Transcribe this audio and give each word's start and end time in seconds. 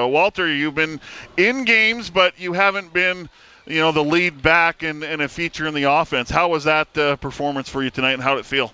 Uh, 0.00 0.08
Walter, 0.08 0.52
you've 0.52 0.74
been 0.74 1.00
in 1.36 1.64
games, 1.64 2.10
but 2.10 2.36
you 2.36 2.52
haven't 2.52 2.92
been, 2.92 3.28
you 3.64 3.78
know, 3.78 3.92
the 3.92 4.02
lead 4.02 4.42
back 4.42 4.82
and, 4.82 5.04
and 5.04 5.22
a 5.22 5.28
feature 5.28 5.68
in 5.68 5.74
the 5.74 5.84
offense. 5.84 6.28
How 6.30 6.48
was 6.48 6.64
that 6.64 6.98
uh, 6.98 7.14
performance 7.16 7.68
for 7.68 7.80
you 7.80 7.90
tonight, 7.90 8.14
and 8.14 8.20
how 8.22 8.34
did 8.34 8.40
it 8.40 8.46
feel? 8.46 8.72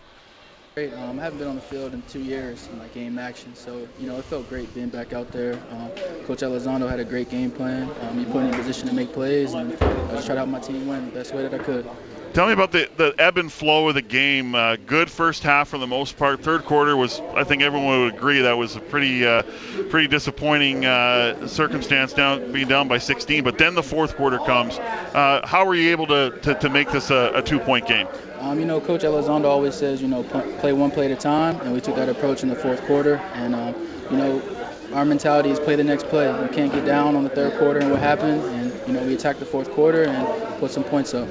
Great. 0.75 0.95
Um, 0.95 1.19
I 1.19 1.25
haven't 1.25 1.39
been 1.39 1.49
on 1.49 1.57
the 1.57 1.61
field 1.61 1.93
in 1.93 2.01
two 2.05 2.23
years 2.23 2.69
in 2.69 2.79
like 2.79 2.95
game 2.95 3.19
action, 3.19 3.55
so 3.55 3.87
you 3.99 4.07
know 4.07 4.17
it 4.17 4.25
felt 4.25 4.49
great 4.49 4.73
being 4.73 4.89
back 4.89 5.13
out 5.13 5.31
there. 5.31 5.61
Um, 5.69 5.91
Coach 6.25 6.39
Elizondo 6.39 6.89
had 6.89 7.01
a 7.01 7.05
great 7.05 7.29
game 7.29 7.51
plan. 7.51 7.91
Um, 8.01 8.19
he 8.19 8.25
put 8.25 8.43
me 8.43 8.49
in 8.49 8.55
position 8.55 8.89
to 8.89 8.95
make 8.95 9.13
plays, 9.13 9.53
and 9.53 9.75
I 9.75 10.15
just 10.15 10.25
tried 10.27 10.37
help 10.37 10.49
my 10.49 10.59
team 10.61 10.87
win 10.87 11.05
the 11.05 11.13
best 11.13 11.35
way 11.35 11.43
that 11.43 11.53
I 11.53 11.59
could. 11.63 11.85
Tell 12.33 12.47
me 12.47 12.53
about 12.53 12.71
the, 12.71 12.89
the 12.97 13.13
ebb 13.19 13.39
and 13.39 13.51
flow 13.51 13.89
of 13.89 13.95
the 13.95 14.03
game. 14.03 14.55
Uh, 14.55 14.77
good 14.77 15.11
first 15.11 15.43
half 15.43 15.69
for 15.69 15.79
the 15.79 15.87
most 15.89 16.17
part. 16.17 16.41
Third 16.45 16.65
quarter 16.65 16.97
was, 16.97 17.19
I 17.35 17.43
think 17.43 17.61
everyone 17.61 18.03
would 18.03 18.15
agree, 18.15 18.43
that 18.43 18.57
was 18.57 18.77
a 18.77 18.81
pretty 18.81 19.27
uh, 19.27 19.43
pretty 19.89 20.07
disappointing 20.07 20.85
uh, 20.85 21.49
circumstance, 21.49 22.13
down 22.13 22.53
being 22.53 22.69
down 22.69 22.87
by 22.87 22.99
16. 22.99 23.43
But 23.43 23.59
then 23.59 23.75
the 23.75 23.83
fourth 23.83 24.15
quarter 24.15 24.39
comes. 24.39 24.79
Uh, 24.79 25.45
how 25.45 25.67
were 25.67 25.75
you 25.75 25.91
able 25.91 26.07
to, 26.07 26.39
to, 26.43 26.55
to 26.55 26.69
make 26.69 26.93
this 26.93 27.11
a, 27.11 27.33
a 27.35 27.43
two-point 27.43 27.89
game? 27.89 28.07
Um, 28.39 28.61
you 28.61 28.65
know, 28.65 28.81
Coach 28.81 29.03
Elizondo 29.03 29.47
always 29.47 29.75
says, 29.75 30.01
you 30.01 30.07
know, 30.07 30.23
play 30.23 30.73
one 30.73 30.93
play 30.93 31.07
at 31.07 31.11
a 31.11 31.21
time, 31.21 31.61
and 31.63 31.73
we 31.75 31.81
took 31.81 31.97
that 31.97 32.09
approach 32.09 32.45
in 32.45 32.49
the 32.49 32.55
fourth 32.55 32.81
quarter. 32.87 33.17
And 33.35 33.57
um, 33.57 33.75
you 34.09 34.17
know, 34.17 34.43
our 34.93 35.05
mentality 35.05 35.51
is 35.51 35.59
play 35.59 35.75
the 35.75 35.83
next 35.83 36.07
play. 36.07 36.27
You 36.27 36.49
can't 36.51 36.73
get 36.73 36.85
down 36.85 37.17
on 37.17 37.25
the 37.25 37.31
third 37.31 37.59
quarter 37.59 37.81
and 37.81 37.91
what 37.91 37.99
happened. 37.99 38.41
And 38.41 38.73
you 38.87 38.93
know, 38.93 39.05
we 39.05 39.15
attacked 39.15 39.41
the 39.41 39.47
fourth 39.47 39.73
quarter 39.73 40.05
and 40.05 40.61
put 40.61 40.71
some 40.71 40.85
points 40.85 41.13
up. 41.13 41.29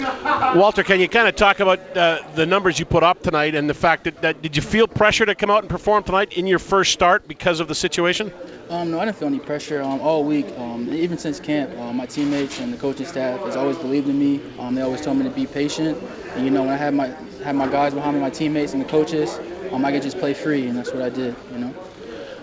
Walter, 0.00 0.84
can 0.84 1.00
you 1.00 1.08
kind 1.08 1.28
of 1.28 1.34
talk 1.34 1.60
about 1.60 1.96
uh, 1.96 2.20
the 2.34 2.46
numbers 2.46 2.78
you 2.78 2.84
put 2.84 3.02
up 3.02 3.22
tonight 3.22 3.54
and 3.54 3.68
the 3.68 3.74
fact 3.74 4.04
that, 4.04 4.22
that, 4.22 4.42
did 4.42 4.56
you 4.56 4.62
feel 4.62 4.86
pressure 4.86 5.26
to 5.26 5.34
come 5.34 5.50
out 5.50 5.62
and 5.62 5.70
perform 5.70 6.04
tonight 6.04 6.34
in 6.34 6.46
your 6.46 6.58
first 6.58 6.92
start 6.92 7.26
because 7.26 7.60
of 7.60 7.68
the 7.68 7.74
situation? 7.74 8.32
Um, 8.70 8.90
no, 8.90 9.00
I 9.00 9.06
didn't 9.06 9.16
feel 9.16 9.28
any 9.28 9.40
pressure 9.40 9.82
um, 9.82 10.00
all 10.00 10.24
week. 10.24 10.46
Um, 10.58 10.92
even 10.92 11.18
since 11.18 11.40
camp, 11.40 11.76
uh, 11.78 11.92
my 11.92 12.06
teammates 12.06 12.60
and 12.60 12.72
the 12.72 12.76
coaching 12.76 13.06
staff 13.06 13.40
has 13.40 13.56
always 13.56 13.78
believed 13.78 14.08
in 14.08 14.18
me. 14.18 14.40
Um, 14.58 14.74
they 14.74 14.82
always 14.82 15.00
told 15.00 15.16
me 15.16 15.24
to 15.24 15.30
be 15.30 15.46
patient. 15.46 15.98
And 16.34 16.44
you 16.44 16.50
know, 16.50 16.62
when 16.62 16.70
I 16.70 16.76
had 16.76 16.94
my 16.94 17.08
had 17.42 17.56
my 17.56 17.66
guys 17.66 17.94
behind 17.94 18.14
me, 18.14 18.20
my 18.20 18.30
teammates 18.30 18.74
and 18.74 18.82
the 18.82 18.88
coaches, 18.88 19.38
um, 19.72 19.84
I 19.84 19.92
could 19.92 20.02
just 20.02 20.18
play 20.18 20.34
free, 20.34 20.66
and 20.66 20.76
that's 20.76 20.92
what 20.92 21.02
I 21.02 21.08
did. 21.08 21.34
You 21.52 21.58
know. 21.58 21.74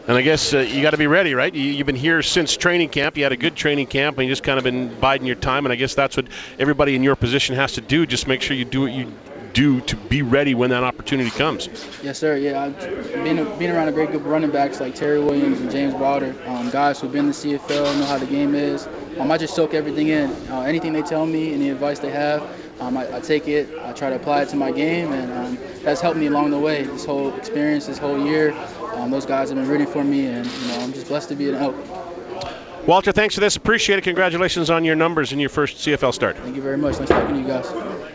And 0.08 0.16
I 0.16 0.22
guess 0.22 0.54
uh, 0.54 0.60
you 0.60 0.84
got 0.84 0.92
to 0.92 0.98
be 0.98 1.08
ready, 1.08 1.34
right? 1.34 1.54
You, 1.54 1.78
have 1.78 1.88
been 1.88 1.96
here 1.96 2.22
since 2.22 2.56
training 2.56 2.90
camp. 2.90 3.18
You 3.18 3.24
had 3.24 3.32
a 3.32 3.38
good 3.38 3.56
training 3.56 3.88
camp, 3.88 4.20
and 4.20 4.28
you 4.28 4.32
just 4.32 4.44
kind 4.44 4.60
of 4.60 4.64
been 4.64 5.00
biding 5.00 5.26
your 5.26 5.36
time. 5.36 5.66
And 5.66 5.74
I 5.74 5.76
guess 5.76 5.96
that's 5.96 6.16
what 6.16 6.28
everybody 6.60 6.96
in 6.96 7.02
your 7.02 7.16
position 7.16 7.56
has 7.56 7.74
to 7.74 7.82
do. 7.82 8.06
Just 8.06 8.28
make 8.28 8.44
sure 8.44 8.56
you 8.56 8.66
do 8.66 8.82
what 8.82 8.92
you 8.92 9.12
do 9.54 9.82
to 9.82 9.96
be 9.96 10.22
ready 10.22 10.54
when 10.54 10.70
that 10.70 10.84
opportunity 10.84 11.32
comes. 11.32 11.70
Yes, 12.04 12.20
sir. 12.20 12.36
Yeah, 12.38 12.62
I've 12.62 13.24
being 13.24 13.72
around 13.72 13.88
a 13.88 13.94
great 13.94 14.12
group 14.12 14.22
of 14.22 14.28
running 14.28 14.52
backs 14.52 14.80
like 14.80 14.94
Terry 14.94 15.20
Williams 15.20 15.60
and 15.60 15.72
James 15.72 15.96
Wilder, 15.96 16.36
um, 16.46 16.70
guys 16.70 17.00
who've 17.00 17.12
been 17.12 17.22
in 17.22 17.28
the 17.28 17.34
CFL, 17.34 17.98
know 17.98 18.06
how 18.06 18.18
the 18.18 18.26
game 18.28 18.54
is. 18.54 18.88
Um, 19.18 19.32
I 19.32 19.38
just 19.38 19.56
soak 19.56 19.74
everything 19.74 20.10
in. 20.10 20.30
Uh, 20.52 20.62
anything 20.62 20.94
they 20.94 21.02
tell 21.02 21.26
me, 21.26 21.54
any 21.54 21.70
advice 21.70 22.00
they 22.00 22.12
have, 22.12 22.44
um, 22.80 22.98
I, 22.98 23.16
I, 23.16 23.20
take 23.20 23.48
it. 23.48 23.70
I 23.84 23.94
try 23.94 24.10
to 24.10 24.16
apply 24.16 24.42
it 24.44 24.50
to 24.50 24.56
my 24.56 24.72
game, 24.72 25.14
and 25.14 25.32
um, 25.32 25.58
that's 25.84 26.02
helped 26.02 26.18
me 26.18 26.28
along 26.28 26.52
the 26.52 26.60
way. 26.60 26.84
This 26.84 27.06
whole 27.06 27.34
experience, 27.36 27.88
this 27.88 27.98
whole 27.98 28.26
year, 28.26 28.54
um, 28.96 29.12
those 29.12 29.26
guys 29.26 29.50
have 29.50 29.58
been 29.58 29.68
rooting 29.68 29.88
for 29.88 30.04
me, 30.04 30.26
and 30.26 30.46
you 30.46 30.68
know, 30.68 30.80
I'm 30.80 30.94
just 30.94 31.08
blessed 31.08 31.30
to 31.30 31.36
be 31.36 31.50
an 31.50 31.56
help. 31.56 31.76
Walter, 32.86 33.12
thanks 33.12 33.34
for 33.34 33.42
this. 33.42 33.56
Appreciate 33.56 33.98
it. 33.98 34.04
Congratulations 34.04 34.70
on 34.70 34.84
your 34.84 34.96
numbers 34.96 35.34
in 35.34 35.40
your 35.40 35.50
first 35.50 35.78
CFL 35.78 36.14
start. 36.14 36.38
Thank 36.38 36.56
you 36.56 36.62
very 36.62 36.78
much. 36.78 37.00
Nice 37.00 37.10
talking 37.10 37.36
to 37.36 37.42
you 37.42 37.48
guys. 37.48 38.12